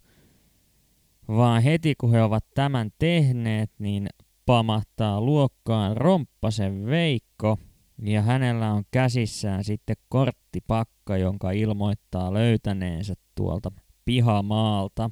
vaan 1.29 1.63
heti 1.63 1.95
kun 1.95 2.11
he 2.11 2.23
ovat 2.23 2.45
tämän 2.55 2.91
tehneet, 2.99 3.71
niin 3.79 4.09
pamahtaa 4.47 5.21
luokkaan 5.21 5.97
Romppasen 5.97 6.87
Veikko, 6.87 7.59
ja 8.03 8.23
hänellä 8.23 8.73
on 8.73 8.85
käsissään 8.91 9.65
sitten 9.65 9.97
korttipakka, 10.09 11.17
jonka 11.17 11.51
ilmoittaa 11.51 12.35
löytäneensä 12.35 13.15
tuolta 13.35 13.73
pihamaalta. 14.09 15.11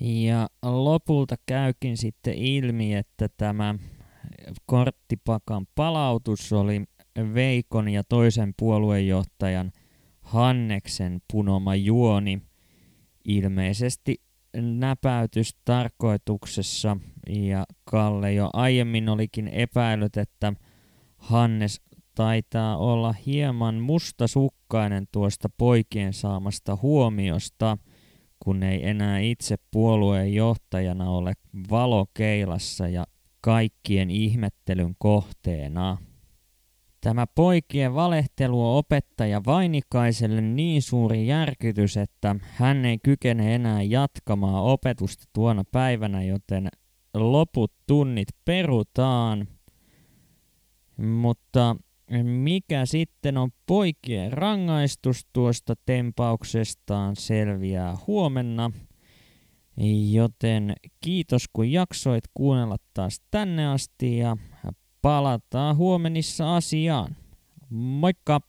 Ja 0.00 0.48
lopulta 0.62 1.36
käykin 1.46 1.96
sitten 1.96 2.34
ilmi, 2.34 2.94
että 2.94 3.28
tämä 3.36 3.74
korttipakan 4.66 5.66
palautus 5.74 6.52
oli 6.52 6.84
Veikon 7.34 7.88
ja 7.88 8.04
toisen 8.04 8.54
puoluejohtajan 8.58 9.72
Hanneksen 10.20 11.20
punoma 11.32 11.74
juoni 11.74 12.42
ilmeisesti 13.24 14.20
näpäytystarkoituksessa 14.56 16.96
ja 17.28 17.64
Kalle 17.84 18.32
jo 18.32 18.50
aiemmin 18.52 19.08
olikin 19.08 19.48
epäillyt, 19.48 20.16
että 20.16 20.52
Hannes 21.16 21.80
taitaa 22.16 22.76
olla 22.76 23.14
hieman 23.26 23.74
mustasukkainen 23.74 25.06
tuosta 25.12 25.48
poikien 25.58 26.12
saamasta 26.12 26.78
huomiosta, 26.82 27.78
kun 28.40 28.62
ei 28.62 28.88
enää 28.88 29.18
itse 29.18 29.56
puolueen 29.70 30.34
johtajana 30.34 31.10
ole 31.10 31.32
valokeilassa 31.70 32.88
ja 32.88 33.04
kaikkien 33.40 34.10
ihmettelyn 34.10 34.94
kohteena. 34.98 35.98
Tämä 37.00 37.26
poikien 37.34 37.94
valehtelu 37.94 38.70
on 38.70 38.78
opettaja 38.78 39.42
Vainikaiselle 39.46 40.40
niin 40.40 40.82
suuri 40.82 41.26
järkytys, 41.26 41.96
että 41.96 42.36
hän 42.40 42.84
ei 42.84 42.98
kykene 43.02 43.54
enää 43.54 43.82
jatkamaan 43.82 44.64
opetusta 44.64 45.24
tuona 45.32 45.64
päivänä, 45.72 46.22
joten 46.22 46.68
loput 47.14 47.72
tunnit 47.86 48.28
perutaan. 48.44 49.48
Mutta 50.96 51.76
mikä 52.22 52.86
sitten 52.86 53.36
on 53.36 53.50
poikien 53.66 54.32
rangaistus 54.32 55.26
tuosta 55.32 55.74
tempauksestaan 55.86 57.16
selviää 57.16 57.96
huomenna. 58.06 58.70
Joten 60.10 60.74
kiitos 61.00 61.44
kun 61.52 61.72
jaksoit 61.72 62.24
kuunnella 62.34 62.76
taas 62.94 63.20
tänne 63.30 63.66
asti 63.66 64.18
ja 64.18 64.36
palataan 65.02 65.76
huomenissa 65.76 66.56
asiaan. 66.56 67.16
Moikka! 67.70 68.40